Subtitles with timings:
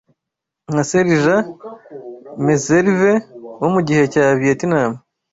[0.71, 1.37] nka Serija
[2.45, 3.11] Meserve
[3.61, 4.91] wo mu gihe cya Vietnam